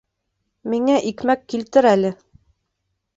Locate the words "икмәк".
1.09-1.43